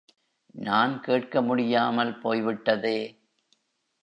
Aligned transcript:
நான் 0.55 1.01
கேட்க 1.01 1.41
முடியாமல் 1.41 2.13
போய்விட்டதே! 2.19 2.97